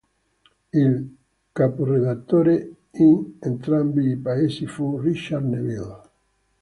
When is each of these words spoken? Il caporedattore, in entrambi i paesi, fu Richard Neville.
Il 0.73 1.09
caporedattore, 1.53 2.71
in 2.93 3.35
entrambi 3.39 4.09
i 4.09 4.17
paesi, 4.17 4.65
fu 4.65 4.97
Richard 4.97 5.45
Neville. 5.45 6.01